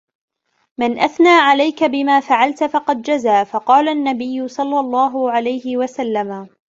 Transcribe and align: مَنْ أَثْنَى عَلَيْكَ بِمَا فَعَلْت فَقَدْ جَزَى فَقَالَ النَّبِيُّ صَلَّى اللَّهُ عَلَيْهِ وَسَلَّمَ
مَنْ 0.79 0.99
أَثْنَى 0.99 1.29
عَلَيْكَ 1.29 1.83
بِمَا 1.83 2.19
فَعَلْت 2.19 2.63
فَقَدْ 2.63 3.01
جَزَى 3.01 3.45
فَقَالَ 3.45 3.89
النَّبِيُّ 3.89 4.47
صَلَّى 4.47 4.79
اللَّهُ 4.79 5.31
عَلَيْهِ 5.31 5.77
وَسَلَّمَ 5.77 6.49